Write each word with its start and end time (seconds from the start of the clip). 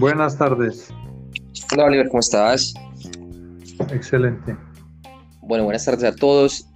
Buenas 0.00 0.38
tardes. 0.38 0.88
Hola 1.70 1.84
Oliver, 1.84 2.08
¿cómo 2.08 2.20
estás? 2.20 2.72
Excelente. 3.92 4.56
Bueno, 5.42 5.64
buenas 5.64 5.84
tardes 5.84 6.04
a 6.04 6.16
todos. 6.16 6.66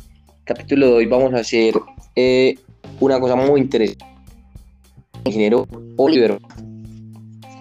Capítulo 0.44 0.88
de 0.88 0.92
hoy 0.92 1.06
vamos 1.06 1.32
a 1.32 1.38
hacer 1.38 1.74
eh, 2.16 2.58
una 3.00 3.18
cosa 3.18 3.34
muy 3.34 3.62
interesante. 3.62 4.04
Ingeniero 5.24 5.66
Oliver, 5.96 6.38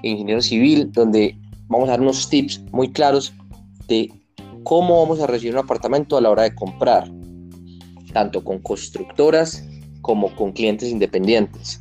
ingeniero 0.02 0.42
civil, 0.42 0.92
donde 0.92 1.38
vamos 1.70 1.88
a 1.88 1.92
dar 1.92 2.02
unos 2.02 2.30
tips 2.30 2.62
muy 2.74 2.92
claros 2.92 3.34
de 3.88 4.12
cómo 4.64 5.00
vamos 5.00 5.22
a 5.22 5.28
recibir 5.28 5.54
un 5.54 5.64
apartamento 5.64 6.18
a 6.18 6.22
la 6.22 6.30
hora 6.30 6.44
de 6.44 6.54
comprar, 6.56 7.10
tanto 8.12 8.44
con 8.44 8.60
constructoras 8.60 9.66
como 10.02 10.36
con 10.36 10.52
clientes 10.52 10.90
independientes. 10.90 11.80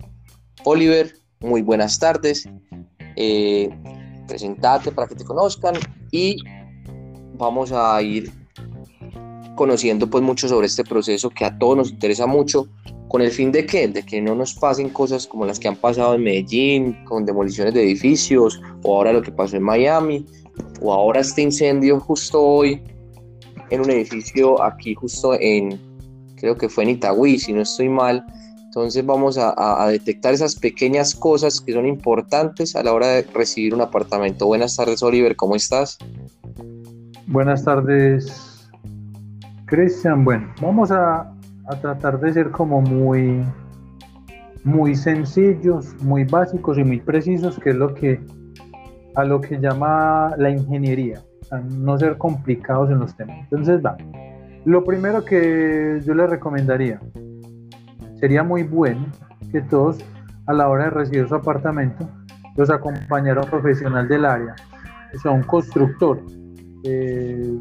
Oliver, 0.62 1.16
muy 1.40 1.62
buenas 1.62 1.98
tardes. 1.98 2.48
Eh, 3.16 3.70
para 4.94 5.08
que 5.08 5.14
te 5.14 5.24
conozcan 5.24 5.74
y 6.10 6.36
vamos 7.34 7.72
a 7.72 8.00
ir 8.02 8.32
conociendo 9.56 10.08
pues 10.08 10.22
mucho 10.22 10.48
sobre 10.48 10.66
este 10.66 10.84
proceso 10.84 11.30
que 11.30 11.44
a 11.44 11.58
todos 11.58 11.76
nos 11.76 11.90
interesa 11.90 12.26
mucho 12.26 12.68
con 13.08 13.20
el 13.20 13.30
fin 13.30 13.52
de 13.52 13.66
que 13.66 13.88
de 13.88 14.02
que 14.02 14.20
no 14.22 14.34
nos 14.34 14.54
pasen 14.54 14.88
cosas 14.88 15.26
como 15.26 15.44
las 15.44 15.58
que 15.58 15.68
han 15.68 15.76
pasado 15.76 16.14
en 16.14 16.22
Medellín 16.22 17.04
con 17.04 17.26
demoliciones 17.26 17.74
de 17.74 17.82
edificios 17.82 18.60
o 18.82 18.96
ahora 18.96 19.12
lo 19.12 19.22
que 19.22 19.30
pasó 19.30 19.56
en 19.56 19.64
Miami 19.64 20.24
o 20.80 20.92
ahora 20.92 21.20
este 21.20 21.42
incendio 21.42 22.00
justo 22.00 22.40
hoy 22.40 22.82
en 23.70 23.80
un 23.80 23.90
edificio 23.90 24.62
aquí 24.62 24.94
justo 24.94 25.34
en 25.38 25.78
creo 26.36 26.56
que 26.56 26.68
fue 26.68 26.84
en 26.84 26.90
Itagüí 26.90 27.38
si 27.38 27.52
no 27.52 27.62
estoy 27.62 27.88
mal 27.88 28.24
entonces 28.72 29.04
vamos 29.04 29.36
a, 29.38 29.86
detectar 29.88 30.32
esas 30.32 30.56
pequeñas 30.56 31.14
cosas 31.14 31.60
que 31.60 31.74
son 31.74 31.84
importantes 31.84 32.74
a 32.74 32.82
la 32.82 32.94
hora 32.94 33.08
de 33.08 33.22
recibir 33.34 33.74
un 33.74 33.82
apartamento. 33.82 34.46
Buenas 34.46 34.76
tardes, 34.76 35.02
Oliver, 35.02 35.36
¿cómo 35.36 35.56
estás? 35.56 35.98
Buenas 37.26 37.64
tardes, 37.64 38.70
Cristian. 39.66 40.24
Bueno, 40.24 40.48
vamos 40.62 40.90
a, 40.90 41.30
tratar 41.82 42.18
de 42.18 42.32
ser 42.32 42.50
como 42.50 42.80
muy, 42.80 43.44
muy 44.64 44.94
sencillos, 44.94 45.94
muy 46.00 46.24
básicos 46.24 46.78
y 46.78 46.84
muy 46.84 46.98
precisos, 46.98 47.58
que 47.58 47.70
es 47.70 47.76
lo 47.76 47.92
que 47.92 48.20
a 49.16 49.24
lo 49.24 49.42
que 49.42 49.58
llama 49.60 50.34
la 50.38 50.48
ingeniería, 50.48 51.22
no 51.78 51.98
ser 51.98 52.16
complicados 52.16 52.90
en 52.90 53.00
los 53.00 53.14
temas. 53.14 53.36
Entonces, 53.40 53.84
va. 53.84 53.98
Lo 54.64 54.82
primero 54.82 55.22
que 55.26 56.00
yo 56.06 56.14
le 56.14 56.26
recomendaría, 56.26 57.00
sería 58.22 58.44
muy 58.44 58.62
bueno 58.62 59.06
que 59.50 59.60
todos 59.62 59.98
a 60.46 60.52
la 60.52 60.68
hora 60.68 60.84
de 60.84 60.90
recibir 60.90 61.26
su 61.26 61.34
apartamento 61.34 62.08
los 62.54 62.70
acompañara 62.70 63.40
un 63.40 63.50
profesional 63.50 64.06
del 64.06 64.24
área, 64.24 64.54
o 65.12 65.18
sea, 65.18 65.32
un 65.32 65.42
constructor. 65.42 66.22
Eh, 66.84 67.58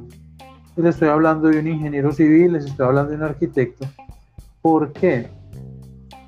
les 0.76 0.94
estoy 0.94 1.10
hablando 1.10 1.48
de 1.48 1.58
un 1.58 1.68
ingeniero 1.68 2.12
civil, 2.12 2.54
les 2.54 2.66
estoy 2.66 2.86
hablando 2.86 3.10
de 3.10 3.18
un 3.18 3.24
arquitecto. 3.24 3.88
¿Por 4.62 4.94
qué? 4.94 5.30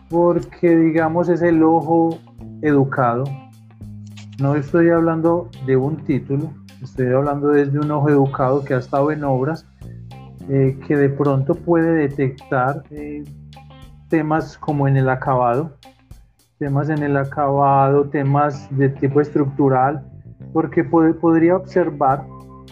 Porque, 0.09 0.77
digamos, 0.77 1.29
es 1.29 1.43
el 1.43 1.61
ojo 1.61 2.17
educado. 2.63 3.25
No 4.39 4.55
estoy 4.55 4.89
hablando 4.89 5.51
de 5.67 5.77
un 5.77 5.97
título, 6.05 6.49
estoy 6.81 7.13
hablando 7.13 7.49
desde 7.49 7.77
un 7.77 7.91
ojo 7.91 8.09
educado 8.09 8.65
que 8.65 8.73
ha 8.73 8.79
estado 8.79 9.11
en 9.11 9.23
obras, 9.25 9.67
eh, 10.49 10.75
que 10.87 10.97
de 10.97 11.09
pronto 11.09 11.53
puede 11.53 11.93
detectar 11.93 12.81
eh, 12.89 13.23
temas 14.13 14.59
como 14.59 14.87
en 14.87 14.95
el 14.95 15.09
acabado, 15.09 15.71
temas 16.59 16.87
en 16.89 17.01
el 17.01 17.17
acabado, 17.17 18.03
temas 18.09 18.67
de 18.77 18.89
tipo 18.89 19.19
estructural, 19.19 20.05
porque 20.53 20.83
podría 20.83 21.55
observar 21.55 22.23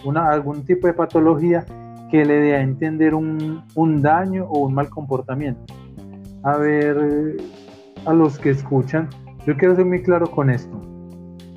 una, 0.04 0.30
algún 0.30 0.64
tipo 0.64 0.86
de 0.86 0.92
patología 0.92 1.66
que 2.12 2.24
le 2.24 2.34
dé 2.34 2.54
a 2.54 2.60
entender 2.60 3.12
un, 3.12 3.64
un 3.74 4.00
daño 4.00 4.44
o 4.44 4.60
un 4.60 4.72
mal 4.72 4.88
comportamiento. 4.88 5.74
A 6.44 6.58
ver, 6.58 7.36
a 8.06 8.12
los 8.12 8.38
que 8.38 8.50
escuchan, 8.50 9.10
yo 9.44 9.56
quiero 9.56 9.74
ser 9.74 9.84
muy 9.84 10.00
claro 10.00 10.30
con 10.30 10.48
esto. 10.48 10.80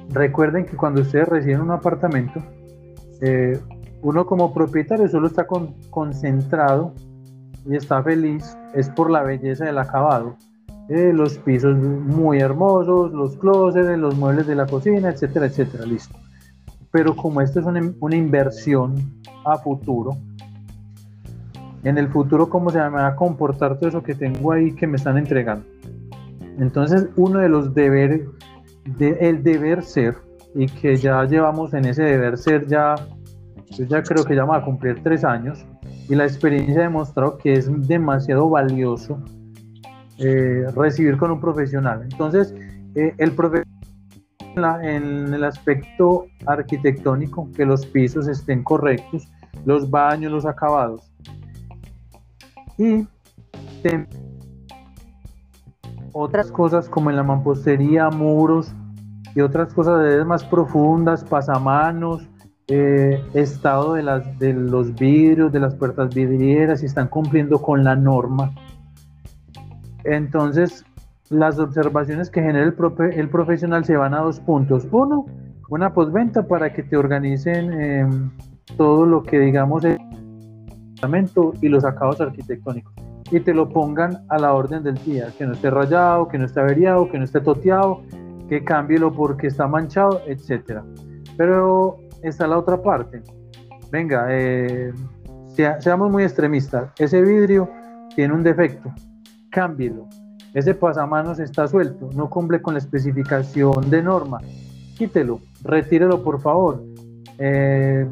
Recuerden 0.09 0.65
que 0.65 0.75
cuando 0.75 1.01
ustedes 1.01 1.27
reciben 1.27 1.61
un 1.61 1.69
apartamento, 1.69 2.41
eh, 3.21 3.59
uno 4.01 4.25
como 4.25 4.51
propietario 4.51 5.07
solo 5.07 5.27
está 5.27 5.45
con, 5.45 5.75
concentrado 5.91 6.95
y 7.65 7.75
está 7.75 8.03
feliz 8.03 8.57
es 8.73 8.89
por 8.89 9.09
la 9.09 9.23
belleza 9.23 9.65
del 9.65 9.77
acabado. 9.77 10.35
Eh, 10.89 11.11
los 11.13 11.37
pisos 11.39 11.75
muy 11.77 12.39
hermosos, 12.39 13.11
los 13.11 13.35
closets, 13.37 13.97
los 13.97 14.15
muebles 14.15 14.45
de 14.45 14.55
la 14.55 14.67
cocina, 14.67 15.09
etcétera, 15.09 15.47
etcétera, 15.47 15.85
listo. 15.85 16.15
Pero 16.91 17.15
como 17.15 17.41
esto 17.41 17.59
es 17.59 17.65
una, 17.65 17.81
una 17.99 18.15
inversión 18.15 18.95
a 19.43 19.57
futuro, 19.57 20.11
en 21.83 21.97
el 21.97 22.07
futuro 22.09 22.49
cómo 22.49 22.69
se 22.69 22.79
me 22.79 22.89
va 22.89 23.07
a 23.07 23.15
comportar 23.15 23.77
todo 23.77 23.89
eso 23.89 24.03
que 24.03 24.15
tengo 24.15 24.51
ahí 24.51 24.73
que 24.73 24.87
me 24.87 24.97
están 24.97 25.17
entregando. 25.17 25.65
Entonces, 26.59 27.07
uno 27.15 27.39
de 27.39 27.49
los 27.49 27.73
deberes, 27.73 28.27
de, 28.97 29.17
el 29.21 29.43
deber 29.43 29.83
ser, 29.83 30.15
y 30.53 30.67
que 30.67 30.95
ya 30.95 31.23
llevamos 31.25 31.73
en 31.73 31.85
ese 31.85 32.03
deber 32.03 32.37
ser 32.37 32.65
ya, 32.67 32.95
ya 33.69 34.01
creo 34.03 34.23
que 34.23 34.35
ya 34.35 34.45
va 34.45 34.57
a 34.57 34.63
cumplir 34.63 35.01
tres 35.03 35.23
años, 35.23 35.65
y 36.07 36.15
la 36.15 36.25
experiencia 36.25 36.81
ha 36.81 36.83
demostrado 36.83 37.37
que 37.37 37.53
es 37.53 37.69
demasiado 37.87 38.49
valioso 38.49 39.19
eh, 40.17 40.65
recibir 40.75 41.17
con 41.17 41.31
un 41.31 41.41
profesional. 41.41 42.03
Entonces, 42.03 42.53
eh, 42.95 43.13
el 43.17 43.31
profesional 43.31 43.65
en, 44.83 45.33
el 45.33 45.43
aspecto 45.43 46.27
arquitectónico, 46.45 47.49
que 47.53 47.65
los 47.65 47.85
pisos 47.85 48.27
estén 48.27 48.63
correctos, 48.63 49.27
los 49.65 49.89
baños, 49.89 50.31
los 50.31 50.45
acabados. 50.45 51.11
Y 52.77 53.07
otras 56.13 56.51
cosas 56.51 56.87
como 56.87 57.09
en 57.09 57.17
la 57.17 57.23
mampostería, 57.23 58.09
muros 58.09 58.73
y 59.35 59.41
otras 59.41 59.73
cosas 59.73 60.25
más 60.25 60.43
profundas, 60.45 61.23
pasamanos, 61.23 62.27
eh, 62.67 63.21
estado 63.33 63.93
de, 63.93 64.03
las, 64.03 64.39
de 64.39 64.53
los 64.53 64.95
vidrios, 64.95 65.51
de 65.51 65.59
las 65.59 65.75
puertas 65.75 66.13
vidrieras, 66.13 66.79
si 66.79 66.87
están 66.87 67.07
cumpliendo 67.07 67.61
con 67.61 67.83
la 67.83 67.95
norma. 67.95 68.53
Entonces, 70.03 70.85
las 71.29 71.59
observaciones 71.59 72.29
que 72.29 72.41
genera 72.41 72.65
el, 72.65 72.75
el 73.13 73.29
profesional 73.29 73.85
se 73.85 73.97
van 73.97 74.13
a 74.13 74.19
dos 74.19 74.39
puntos. 74.39 74.87
Uno, 74.91 75.25
una 75.69 75.93
postventa 75.93 76.47
para 76.47 76.73
que 76.73 76.83
te 76.83 76.97
organicen 76.97 77.73
em, 77.73 78.31
todo 78.77 79.05
lo 79.05 79.23
que 79.23 79.39
digamos 79.39 79.83
el 79.85 79.97
y 81.61 81.69
los 81.69 81.85
acabados 81.85 82.19
arquitectónicos 82.19 82.93
y 83.31 83.39
te 83.39 83.53
lo 83.53 83.69
pongan 83.69 84.23
a 84.29 84.37
la 84.37 84.53
orden 84.53 84.83
del 84.83 84.95
día, 85.03 85.31
que 85.37 85.45
no 85.45 85.53
esté 85.53 85.69
rayado, 85.69 86.27
que 86.27 86.37
no 86.37 86.45
esté 86.45 86.59
averiado, 86.59 87.09
que 87.09 87.17
no 87.17 87.23
esté 87.23 87.41
toteado, 87.41 88.01
que 88.47 88.63
cámbielo 88.63 89.11
porque 89.11 89.47
está 89.47 89.67
manchado, 89.67 90.21
etcétera. 90.27 90.83
Pero 91.37 91.97
está 92.27 92.47
la 92.47 92.57
otra 92.57 92.81
parte. 92.81 93.21
Venga, 93.91 94.27
eh, 94.29 94.93
seamos 95.79 96.11
muy 96.11 96.23
extremistas. 96.23 96.91
Ese 96.97 97.21
vidrio 97.21 97.69
tiene 98.15 98.33
un 98.33 98.43
defecto, 98.43 98.93
cámbielo. 99.49 100.07
Ese 100.53 100.73
pasamanos 100.73 101.39
está 101.39 101.67
suelto, 101.67 102.09
no 102.15 102.29
cumple 102.29 102.61
con 102.61 102.75
la 102.75 102.79
especificación 102.79 103.89
de 103.89 104.01
norma. 104.01 104.39
Quítelo, 104.97 105.41
retírelo 105.63 106.23
por 106.23 106.39
favor. 106.39 106.81
Eh, 107.37 108.07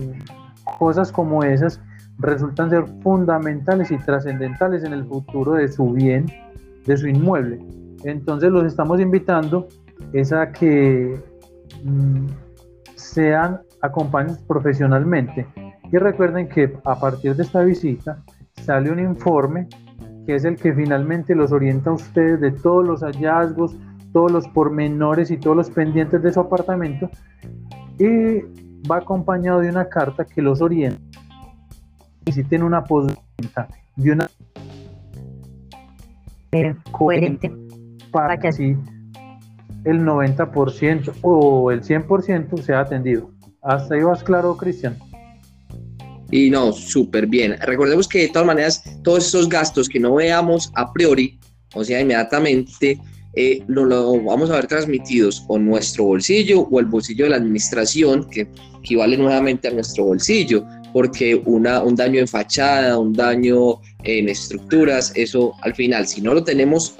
cosas 0.77 1.11
como 1.11 1.43
esas 1.43 1.79
resultan 2.19 2.69
ser 2.69 2.85
fundamentales 3.01 3.91
y 3.91 3.97
trascendentales 3.97 4.83
en 4.83 4.93
el 4.93 5.05
futuro 5.05 5.53
de 5.53 5.69
su 5.69 5.91
bien, 5.91 6.25
de 6.85 6.97
su 6.97 7.07
inmueble. 7.07 7.59
Entonces 8.03 8.51
los 8.51 8.65
estamos 8.65 8.99
invitando 8.99 9.67
es 10.11 10.33
a 10.33 10.51
que 10.51 11.17
mm, 11.83 12.27
sean 12.95 13.61
acompañen 13.83 14.37
profesionalmente. 14.47 15.45
Y 15.91 15.97
recuerden 15.97 16.49
que 16.49 16.75
a 16.85 16.99
partir 16.99 17.35
de 17.35 17.43
esta 17.43 17.61
visita 17.61 18.23
sale 18.63 18.89
un 18.89 18.99
informe 18.99 19.67
que 20.25 20.35
es 20.35 20.45
el 20.45 20.55
que 20.55 20.73
finalmente 20.73 21.35
los 21.35 21.51
orienta 21.51 21.89
a 21.89 21.93
ustedes 21.93 22.39
de 22.39 22.51
todos 22.51 22.85
los 22.85 23.01
hallazgos, 23.01 23.75
todos 24.13 24.31
los 24.31 24.47
pormenores 24.47 25.29
y 25.31 25.37
todos 25.37 25.57
los 25.57 25.69
pendientes 25.69 26.23
de 26.23 26.31
su 26.31 26.39
apartamento 26.39 27.09
y 27.99 28.41
va 28.89 28.97
acompañado 28.97 29.59
de 29.59 29.69
una 29.69 29.89
carta 29.89 30.23
que 30.23 30.41
los 30.41 30.61
orienta. 30.61 31.01
Necesiten 32.25 32.63
una 32.63 32.83
postventa 32.85 33.67
de 33.97 34.11
una 34.11 34.29
coherente 36.91 37.51
para 38.11 38.37
que 38.37 38.47
así 38.47 38.77
el 39.83 40.05
90% 40.05 41.15
o 41.21 41.71
el 41.71 41.81
100% 41.81 42.57
sea 42.61 42.79
atendido. 42.79 43.32
Hasta 43.63 43.95
ahí 43.95 44.01
vas 44.01 44.23
claro, 44.23 44.55
Cristian. 44.57 44.97
Y 46.31 46.49
no, 46.49 46.73
súper 46.73 47.27
bien. 47.27 47.55
Recordemos 47.61 48.07
que 48.07 48.19
de 48.19 48.29
todas 48.29 48.47
maneras, 48.47 48.83
todos 49.03 49.27
esos 49.27 49.47
gastos 49.47 49.87
que 49.87 49.99
no 49.99 50.15
veamos 50.15 50.71
a 50.75 50.91
priori, 50.91 51.39
o 51.75 51.83
sea, 51.83 52.01
inmediatamente, 52.01 52.99
eh, 53.35 53.63
lo, 53.67 53.87
vamos 54.23 54.49
a 54.49 54.55
ver 54.55 54.67
transmitidos 54.67 55.43
o 55.47 55.57
nuestro 55.57 56.05
bolsillo 56.05 56.61
o 56.61 56.79
el 56.79 56.87
bolsillo 56.87 57.25
de 57.25 57.31
la 57.31 57.37
administración, 57.37 58.27
que 58.29 58.47
equivale 58.79 59.17
nuevamente 59.17 59.67
a 59.67 59.71
nuestro 59.71 60.05
bolsillo, 60.05 60.65
porque 60.91 61.35
una, 61.45 61.81
un 61.81 61.95
daño 61.95 62.19
en 62.19 62.27
fachada, 62.27 62.97
un 62.97 63.13
daño 63.13 63.79
en 64.03 64.29
estructuras, 64.29 65.11
eso 65.15 65.53
al 65.61 65.73
final, 65.73 66.07
si 66.07 66.21
no 66.21 66.33
lo 66.33 66.43
tenemos 66.43 66.95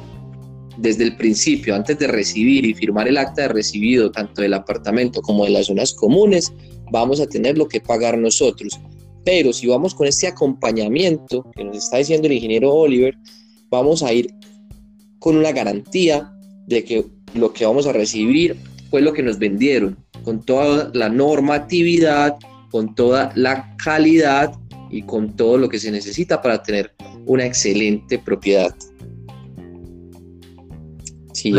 desde 0.77 1.03
el 1.03 1.15
principio, 1.15 1.75
antes 1.75 1.99
de 1.99 2.07
recibir 2.07 2.65
y 2.65 2.73
firmar 2.73 3.07
el 3.07 3.17
acta 3.17 3.43
de 3.43 3.47
recibido, 3.49 4.11
tanto 4.11 4.41
del 4.41 4.53
apartamento 4.53 5.21
como 5.21 5.45
de 5.45 5.51
las 5.51 5.67
zonas 5.67 5.93
comunes, 5.93 6.51
vamos 6.91 7.19
a 7.19 7.27
tener 7.27 7.57
lo 7.57 7.67
que 7.67 7.81
pagar 7.81 8.17
nosotros. 8.17 8.79
Pero 9.25 9.53
si 9.53 9.67
vamos 9.67 9.95
con 9.95 10.07
este 10.07 10.27
acompañamiento 10.27 11.49
que 11.55 11.63
nos 11.63 11.77
está 11.77 11.97
diciendo 11.97 12.27
el 12.27 12.33
ingeniero 12.33 12.73
Oliver, 12.73 13.15
vamos 13.69 14.03
a 14.03 14.11
ir 14.11 14.33
con 15.19 15.37
una 15.37 15.51
garantía 15.51 16.31
de 16.67 16.83
que 16.83 17.05
lo 17.33 17.53
que 17.53 17.65
vamos 17.65 17.87
a 17.87 17.93
recibir 17.93 18.57
fue 18.89 19.01
lo 19.01 19.13
que 19.13 19.23
nos 19.23 19.39
vendieron, 19.39 19.97
con 20.23 20.43
toda 20.43 20.91
la 20.93 21.09
normatividad, 21.09 22.35
con 22.69 22.93
toda 22.95 23.31
la 23.35 23.75
calidad 23.77 24.53
y 24.89 25.03
con 25.03 25.35
todo 25.35 25.57
lo 25.57 25.69
que 25.69 25.79
se 25.79 25.91
necesita 25.91 26.41
para 26.41 26.61
tener 26.61 26.93
una 27.25 27.45
excelente 27.45 28.19
propiedad. 28.19 28.75
Sí, 31.33 31.53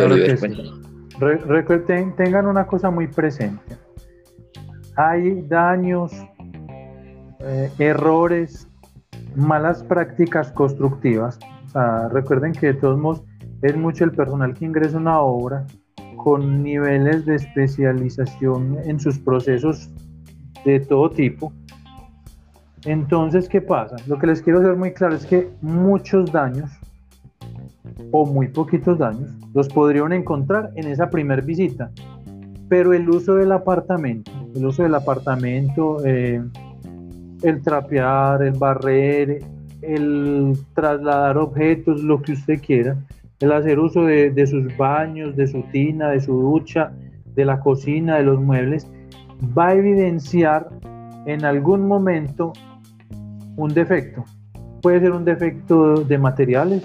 Recuerden, 1.18 2.16
tengan 2.16 2.46
una 2.46 2.66
cosa 2.66 2.90
muy 2.90 3.06
presente. 3.06 3.76
Hay 4.96 5.42
daños, 5.42 6.12
eh, 7.40 7.70
errores, 7.78 8.68
malas 9.36 9.82
prácticas 9.82 10.50
constructivas. 10.52 11.38
recuerden 12.10 12.52
que 12.52 12.68
de 12.68 12.74
todos 12.74 12.98
modos 12.98 13.24
es 13.62 13.76
mucho 13.76 14.04
el 14.04 14.12
personal 14.12 14.54
que 14.54 14.64
ingresa 14.64 14.96
a 14.96 15.00
una 15.00 15.20
obra 15.20 15.66
con 16.16 16.62
niveles 16.62 17.26
de 17.26 17.34
especialización 17.34 18.78
en 18.84 19.00
sus 19.00 19.18
procesos 19.18 19.90
de 20.64 20.80
todo 20.80 21.10
tipo. 21.10 21.52
Entonces, 22.84 23.48
¿qué 23.48 23.60
pasa? 23.60 23.96
Lo 24.06 24.18
que 24.18 24.28
les 24.28 24.42
quiero 24.42 24.60
hacer 24.60 24.76
muy 24.76 24.92
claro 24.92 25.14
es 25.14 25.26
que 25.26 25.50
muchos 25.62 26.30
daños 26.30 26.70
o 28.10 28.26
muy 28.26 28.48
poquitos 28.48 28.98
daños 28.98 29.30
los 29.54 29.68
podrían 29.68 30.12
encontrar 30.12 30.70
en 30.74 30.88
esa 30.88 31.10
primer 31.10 31.42
visita. 31.42 31.90
Pero 32.68 32.92
el 32.92 33.08
uso 33.08 33.36
del 33.36 33.52
apartamento, 33.52 34.30
el 34.54 34.66
uso 34.66 34.82
del 34.82 34.94
apartamento, 34.94 36.04
eh, 36.04 36.42
el 37.42 37.62
trapear, 37.62 38.42
el 38.42 38.58
barrer, 38.58 39.42
el 39.82 40.56
trasladar 40.74 41.38
objetos, 41.38 42.02
lo 42.02 42.20
que 42.22 42.32
usted 42.32 42.60
quiera, 42.60 42.96
el 43.40 43.52
hacer 43.52 43.78
uso 43.78 44.04
de, 44.04 44.46
sus 44.46 44.76
baños, 44.76 45.36
de 45.36 45.46
su 45.46 45.62
tina, 45.70 46.10
de 46.10 46.20
su 46.20 46.40
ducha, 46.40 46.92
de 47.34 47.44
la 47.44 47.60
cocina, 47.60 48.16
de 48.16 48.24
los 48.24 48.40
muebles, 48.40 48.90
va 49.56 49.68
a 49.68 49.74
evidenciar 49.74 50.68
en 51.26 51.44
algún 51.44 51.86
momento 51.86 52.52
un 53.56 53.74
defecto. 53.74 54.24
Puede 54.80 55.00
ser 55.00 55.12
un 55.12 55.24
defecto 55.24 56.04
de 56.04 56.18
materiales, 56.18 56.82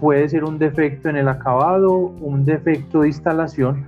puede 0.00 0.28
ser 0.28 0.44
un 0.44 0.58
defecto 0.58 1.08
en 1.08 1.16
el 1.16 1.28
acabado, 1.28 1.96
un 1.96 2.44
defecto 2.44 3.00
de 3.00 3.08
instalación, 3.08 3.86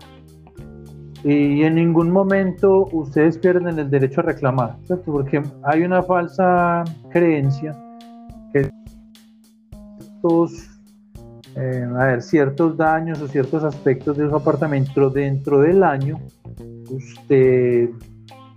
y 1.24 1.64
en 1.64 1.74
ningún 1.74 2.10
momento 2.10 2.88
ustedes 2.92 3.38
pierden 3.38 3.78
el 3.78 3.90
derecho 3.90 4.20
a 4.20 4.24
reclamar, 4.24 4.76
porque 5.04 5.42
hay 5.64 5.82
una 5.82 6.02
falsa 6.02 6.84
creencia 7.10 7.76
que 8.52 8.70
estos 9.98 10.76
eh, 11.56 12.18
ciertos 12.20 12.76
daños 12.76 13.20
o 13.20 13.28
ciertos 13.28 13.64
aspectos 13.64 14.16
de 14.18 14.28
su 14.28 14.36
apartamento 14.36 15.08
dentro 15.10 15.60
del 15.60 15.82
año, 15.82 16.20
usted 16.90 17.88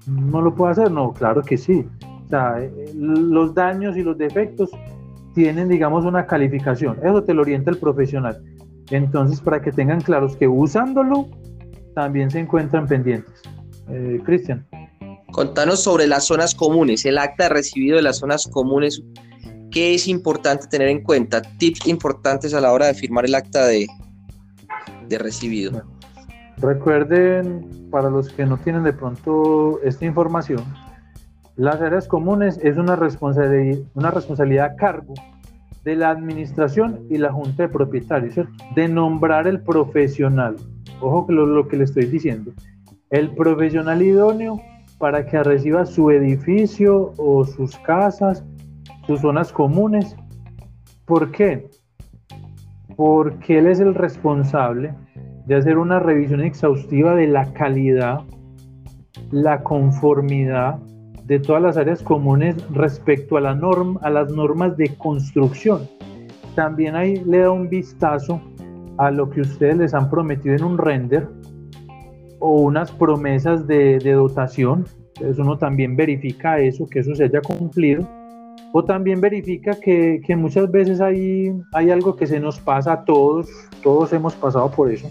no 0.06 0.42
lo 0.42 0.54
puede 0.54 0.74
hacer. 0.74 0.92
No, 0.92 1.14
claro 1.14 1.42
que 1.42 1.58
sí. 1.58 1.88
O 2.26 2.30
sea, 2.30 2.62
eh, 2.62 2.92
los 2.94 3.56
daños 3.56 3.96
y 3.98 4.04
los 4.04 4.18
defectos 4.18 4.70
tienen, 5.40 5.70
digamos, 5.70 6.04
una 6.04 6.26
calificación. 6.26 7.00
Eso 7.02 7.24
te 7.24 7.34
lo 7.34 7.44
orienta 7.44 7.72
el 7.72 7.78
profesional. 7.78 8.44
Entonces, 8.92 9.40
para 9.40 9.62
que 9.62 9.72
tengan 9.72 10.02
claros 10.02 10.36
que 10.36 10.50
usándolo, 10.50 11.30
también 11.96 12.30
se 12.30 12.40
encuentran 12.40 12.86
pendientes. 12.86 13.42
Eh, 13.88 14.20
Cristian. 14.26 14.68
Contanos 15.32 15.82
sobre 15.82 16.08
las 16.08 16.26
zonas 16.26 16.54
comunes, 16.54 17.06
el 17.06 17.18
acta 17.18 17.48
recibido 17.48 17.96
de 17.96 18.02
las 18.02 18.18
zonas 18.18 18.50
comunes 18.52 19.02
¿Qué 19.72 19.94
es 19.94 20.10
importante 20.10 20.68
tener 20.68 20.90
en 20.90 21.04
cuenta? 21.04 21.42
Tips 21.42 21.88
importantes 21.88 22.54
a 22.54 22.60
la 22.60 22.74
hora 22.74 22.88
de 22.88 22.94
firmar 22.94 23.24
el 23.26 23.36
acta 23.36 23.66
de, 23.66 23.88
de 25.08 25.18
recibido. 25.20 25.84
Recuerden, 26.58 27.88
para 27.90 28.10
los 28.10 28.28
que 28.30 28.46
no 28.46 28.58
tienen 28.58 28.84
de 28.84 28.92
pronto 28.92 29.80
esta 29.84 30.06
información, 30.06 30.66
las 31.60 31.82
áreas 31.82 32.08
comunes 32.08 32.58
es 32.64 32.78
una 32.78 32.96
responsabilidad, 32.96 34.66
a 34.66 34.76
cargo 34.78 35.14
de 35.84 35.98
la 35.98 36.10
administración 36.10 37.02
y 37.10 37.18
la 37.18 37.34
junta 37.34 37.64
de 37.64 37.70
propietarios, 37.70 38.48
de 38.76 38.88
nombrar 38.88 39.46
el 39.46 39.62
profesional. 39.62 40.56
Ojo 41.02 41.28
que 41.28 41.34
lo, 41.34 41.46
lo 41.46 41.68
que 41.68 41.76
le 41.76 41.84
estoy 41.84 42.06
diciendo. 42.06 42.54
El 43.10 43.36
profesional 43.36 44.02
idóneo 44.02 44.62
para 45.00 45.26
que 45.26 45.44
reciba 45.44 45.86
su 45.86 46.12
edificio 46.12 47.14
o 47.18 47.44
sus 47.44 47.76
casas 47.80 48.42
sus 49.06 49.20
zonas 49.20 49.52
comunes. 49.52 50.16
¿Por 51.06 51.30
qué? 51.32 51.68
Porque 52.96 53.60
él 53.60 53.68
es 53.68 53.82
el 53.82 53.96
responsable 53.96 54.94
de 55.46 55.56
hacer 55.56 55.78
una 55.78 56.00
revisión 56.00 56.40
exhaustiva 56.40 57.16
de 57.16 57.28
la 57.28 57.52
calidad, 57.52 58.22
la 59.32 59.62
conformidad 59.62 60.80
de 61.30 61.40
todas 61.40 61.62
las 61.62 61.78
áreas 61.78 62.02
comunes 62.02 62.56
respecto 62.72 63.38
a, 63.38 63.42
la 63.42 63.54
norma, 63.54 64.00
a 64.04 64.10
las 64.10 64.32
normas 64.32 64.76
de 64.76 64.88
construcción. 64.98 65.88
También 66.56 66.96
ahí 66.96 67.24
le 67.24 67.38
da 67.38 67.52
un 67.52 67.70
vistazo 67.70 68.42
a 68.98 69.12
lo 69.12 69.30
que 69.30 69.42
ustedes 69.42 69.78
les 69.78 69.94
han 69.94 70.10
prometido 70.10 70.56
en 70.56 70.64
un 70.64 70.78
render 70.80 71.28
o 72.40 72.62
unas 72.62 72.92
promesas 72.92 73.68
de, 73.68 74.00
dotación. 74.00 74.86
Entonces 75.16 75.38
uno 75.38 75.56
también 75.60 75.96
verifica 75.96 76.60
eso, 76.60 76.88
que 76.88 77.00
eso 77.00 77.14
se 77.14 77.26
haya 77.26 77.42
cumplido 77.42 78.08
o 78.74 78.84
también 78.84 79.22
verifica 79.22 79.80
que, 79.80 80.22
muchas 80.36 80.72
veces 80.72 81.00
hay, 81.00 81.54
hay 81.74 81.92
algo 81.92 82.16
que 82.16 82.26
se 82.26 82.40
nos 82.40 82.60
pasa 82.60 82.94
a 82.94 83.06
todos, 83.06 83.50
todos 83.84 84.14
hemos 84.14 84.34
pasado 84.36 84.70
por 84.72 84.92
eso, 84.92 85.10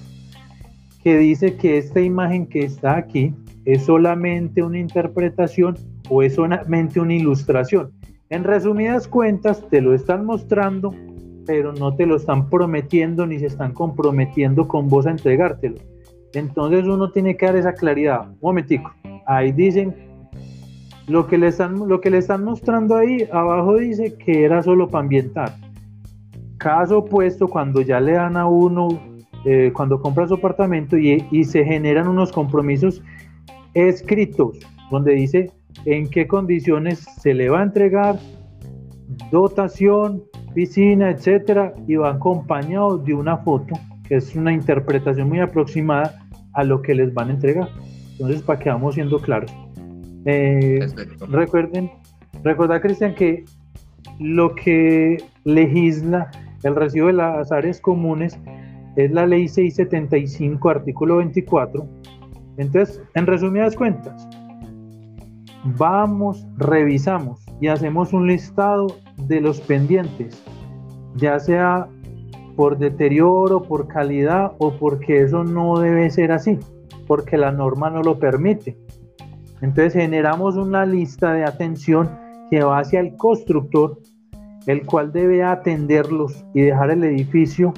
que 1.02 1.16
dice 1.16 1.56
que 1.56 1.78
esta 1.78 2.00
imagen 2.00 2.46
que 2.46 2.64
está 2.64 2.96
aquí 2.96 3.34
es 3.64 3.82
solamente 3.84 4.62
una 4.62 4.78
interpretación 4.78 5.76
o 6.08 6.22
es 6.22 6.34
solamente 6.34 7.00
una 7.00 7.14
ilustración. 7.14 7.92
En 8.30 8.44
resumidas 8.44 9.08
cuentas, 9.08 9.64
te 9.70 9.80
lo 9.80 9.94
están 9.94 10.26
mostrando, 10.26 10.94
pero 11.46 11.72
no 11.72 11.94
te 11.94 12.04
lo 12.04 12.16
están 12.16 12.50
prometiendo 12.50 13.26
ni 13.26 13.38
se 13.38 13.46
están 13.46 13.72
comprometiendo 13.72 14.68
con 14.68 14.88
vos 14.88 15.06
a 15.06 15.10
entregártelo. 15.10 15.76
Entonces 16.34 16.84
uno 16.84 17.10
tiene 17.10 17.36
que 17.36 17.46
dar 17.46 17.56
esa 17.56 17.72
claridad. 17.72 18.28
Un 18.28 18.38
momentico, 18.42 18.92
ahí 19.26 19.52
dicen 19.52 19.94
lo 21.06 21.26
que, 21.26 21.38
le 21.38 21.48
están, 21.48 21.88
lo 21.88 22.02
que 22.02 22.10
le 22.10 22.18
están 22.18 22.44
mostrando 22.44 22.96
ahí 22.96 23.26
abajo 23.32 23.78
dice 23.78 24.14
que 24.18 24.44
era 24.44 24.62
solo 24.62 24.88
para 24.88 25.04
ambientar. 25.04 25.54
Caso 26.58 26.98
opuesto, 26.98 27.48
cuando 27.48 27.80
ya 27.80 27.98
le 27.98 28.12
dan 28.12 28.36
a 28.36 28.46
uno, 28.46 28.88
eh, 29.46 29.72
cuando 29.74 30.02
compra 30.02 30.28
su 30.28 30.34
apartamento 30.34 30.98
y, 30.98 31.24
y 31.30 31.44
se 31.44 31.64
generan 31.64 32.08
unos 32.08 32.30
compromisos 32.30 33.02
escritos, 33.72 34.58
donde 34.90 35.14
dice 35.14 35.50
en 35.84 36.08
qué 36.08 36.26
condiciones 36.26 37.00
se 37.20 37.34
le 37.34 37.48
va 37.48 37.60
a 37.60 37.62
entregar, 37.64 38.18
dotación, 39.30 40.22
piscina, 40.54 41.10
etcétera, 41.10 41.74
y 41.86 41.96
va 41.96 42.10
acompañado 42.10 42.98
de 42.98 43.14
una 43.14 43.38
foto, 43.38 43.74
que 44.06 44.16
es 44.16 44.34
una 44.34 44.52
interpretación 44.52 45.28
muy 45.28 45.40
aproximada 45.40 46.26
a 46.54 46.64
lo 46.64 46.82
que 46.82 46.94
les 46.94 47.12
van 47.14 47.28
a 47.28 47.32
entregar. 47.32 47.68
Entonces, 48.12 48.42
para 48.42 48.58
que 48.58 48.68
vamos 48.68 48.94
siendo 48.94 49.18
claros. 49.20 49.54
Eh, 50.24 50.86
recuerden, 51.28 51.90
recuerda 52.42 52.80
Cristian 52.80 53.14
que 53.14 53.44
lo 54.18 54.54
que 54.54 55.22
legisla 55.44 56.30
el 56.64 56.74
recibo 56.74 57.06
de 57.06 57.12
las 57.12 57.52
áreas 57.52 57.80
comunes 57.80 58.38
es 58.96 59.12
la 59.12 59.26
ley 59.26 59.46
675, 59.46 60.68
artículo 60.68 61.18
24. 61.18 61.86
Entonces, 62.56 63.00
en 63.14 63.26
resumidas 63.26 63.76
cuentas, 63.76 64.28
vamos, 65.64 66.46
revisamos 66.56 67.44
y 67.60 67.68
hacemos 67.68 68.12
un 68.12 68.26
listado 68.26 68.86
de 69.16 69.40
los 69.40 69.60
pendientes, 69.60 70.42
ya 71.16 71.38
sea 71.38 71.88
por 72.56 72.78
deterioro, 72.78 73.62
por 73.62 73.86
calidad 73.88 74.52
o 74.58 74.72
porque 74.72 75.22
eso 75.22 75.44
no 75.44 75.78
debe 75.78 76.10
ser 76.10 76.32
así, 76.32 76.58
porque 77.06 77.36
la 77.36 77.52
norma 77.52 77.90
no 77.90 78.02
lo 78.02 78.18
permite. 78.18 78.76
Entonces 79.60 79.94
generamos 79.94 80.56
una 80.56 80.86
lista 80.86 81.32
de 81.32 81.44
atención 81.44 82.10
que 82.50 82.62
va 82.62 82.78
hacia 82.78 83.00
el 83.00 83.16
constructor, 83.16 83.98
el 84.66 84.84
cual 84.86 85.12
debe 85.12 85.42
atenderlos 85.42 86.44
y 86.54 86.62
dejar 86.62 86.90
el 86.90 87.04
edificio 87.04 87.74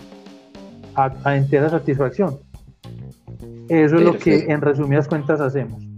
a, 0.94 1.36
entera 1.36 1.70
satisfacción. 1.70 2.38
Eso 3.68 3.96
es 3.96 4.02
lo 4.02 4.18
que 4.18 4.46
en 4.50 4.60
resumidas 4.60 5.08
cuentas 5.08 5.40
hacemos. 5.40 5.89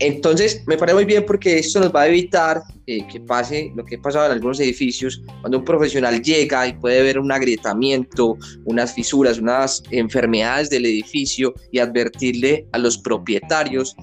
Entonces, 0.00 0.62
me 0.66 0.78
parece 0.78 0.94
muy 0.94 1.04
bien 1.04 1.24
porque 1.26 1.58
esto 1.58 1.78
nos 1.78 1.94
va 1.94 2.02
a 2.02 2.08
evitar 2.08 2.62
eh, 2.86 3.06
que 3.06 3.20
pase 3.20 3.70
lo 3.76 3.84
que 3.84 3.96
ha 3.96 4.00
pasado 4.00 4.26
en 4.26 4.32
algunos 4.32 4.58
edificios, 4.58 5.22
cuando 5.42 5.58
un 5.58 5.64
profesional 5.64 6.22
llega 6.22 6.66
y 6.66 6.72
puede 6.72 7.02
ver 7.02 7.18
un 7.18 7.30
agrietamiento, 7.30 8.38
unas 8.64 8.94
fisuras, 8.94 9.38
unas 9.38 9.82
enfermedades 9.90 10.70
del 10.70 10.86
edificio 10.86 11.54
y 11.70 11.80
advertirle 11.80 12.66
a 12.72 12.78
los 12.78 12.96
propietarios 12.96 13.94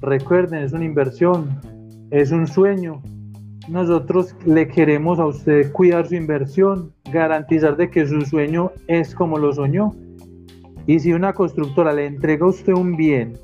Recuerden, 0.00 0.64
es 0.64 0.72
una 0.72 0.84
inversión, 0.84 1.60
es 2.10 2.32
un 2.32 2.46
sueño. 2.46 3.02
Nosotros 3.68 4.34
le 4.44 4.66
queremos 4.66 5.20
a 5.20 5.26
usted 5.26 5.70
cuidar 5.72 6.08
su 6.08 6.16
inversión, 6.16 6.92
garantizar 7.12 7.76
de 7.76 7.90
que 7.90 8.06
su 8.06 8.22
sueño 8.22 8.72
es 8.88 9.14
como 9.14 9.38
lo 9.38 9.52
soñó. 9.52 9.92
Y 10.86 10.98
si 10.98 11.12
una 11.12 11.32
constructora 11.32 11.92
le 11.92 12.06
entrega 12.06 12.44
a 12.44 12.48
usted 12.48 12.72
un 12.72 12.96
bien 12.96 13.38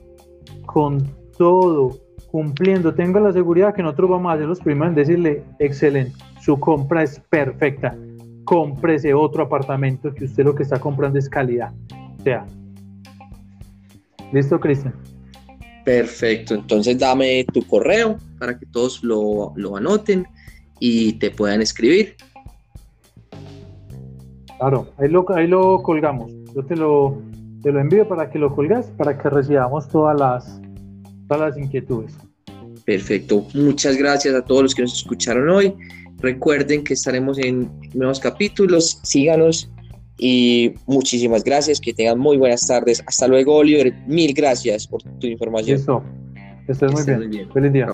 con 0.66 1.06
todo 1.36 1.92
cumpliendo, 2.30 2.94
tenga 2.94 3.20
la 3.20 3.32
seguridad 3.32 3.74
que 3.74 3.82
nosotros 3.82 4.10
vamos 4.10 4.32
a 4.32 4.38
ser 4.38 4.46
los 4.46 4.60
primeros 4.60 4.90
en 4.90 4.94
decirle, 4.96 5.44
excelente, 5.58 6.12
su 6.48 6.58
compra 6.58 7.02
es 7.02 7.20
perfecta, 7.28 7.94
cómprese 8.44 9.12
otro 9.12 9.42
apartamento 9.42 10.14
que 10.14 10.24
usted 10.24 10.44
lo 10.46 10.54
que 10.54 10.62
está 10.62 10.80
comprando 10.80 11.18
es 11.18 11.28
calidad. 11.28 11.74
O 12.18 12.22
sea, 12.22 12.46
¿listo, 14.32 14.58
Cristian? 14.58 14.94
Perfecto, 15.84 16.54
entonces 16.54 16.98
dame 16.98 17.44
tu 17.52 17.66
correo 17.66 18.16
para 18.38 18.58
que 18.58 18.64
todos 18.64 19.04
lo, 19.04 19.52
lo 19.56 19.76
anoten 19.76 20.26
y 20.80 21.12
te 21.18 21.30
puedan 21.30 21.60
escribir. 21.60 22.16
Claro, 24.58 24.88
ahí 24.96 25.10
lo, 25.10 25.26
ahí 25.36 25.46
lo 25.46 25.82
colgamos. 25.82 26.32
Yo 26.54 26.64
te 26.64 26.76
lo, 26.76 27.20
te 27.62 27.70
lo 27.70 27.78
envío 27.78 28.08
para 28.08 28.30
que 28.30 28.38
lo 28.38 28.56
colgas, 28.56 28.86
para 28.96 29.18
que 29.18 29.28
recibamos 29.28 29.86
todas 29.90 30.18
las, 30.18 30.62
todas 31.28 31.50
las 31.50 31.58
inquietudes. 31.62 32.16
Perfecto. 32.86 33.44
Muchas 33.52 33.98
gracias 33.98 34.34
a 34.34 34.42
todos 34.42 34.62
los 34.62 34.74
que 34.74 34.80
nos 34.80 34.94
escucharon 34.94 35.50
hoy. 35.50 35.74
Recuerden 36.20 36.84
que 36.84 36.94
estaremos 36.94 37.38
en 37.38 37.70
nuevos 37.94 38.20
capítulos. 38.20 39.00
Síganos 39.02 39.70
y 40.18 40.74
muchísimas 40.86 41.44
gracias. 41.44 41.80
Que 41.80 41.92
tengan 41.92 42.18
muy 42.18 42.36
buenas 42.36 42.66
tardes. 42.66 43.02
Hasta 43.06 43.28
luego, 43.28 43.56
Oliver. 43.56 43.94
Mil 44.06 44.34
gracias 44.34 44.86
por 44.86 45.02
tu 45.02 45.26
información. 45.26 45.78
Eso. 45.78 46.02
Estés 46.66 46.92
muy 46.92 47.28
bien. 47.28 47.50
Feliz 47.52 47.72
día. 47.72 47.92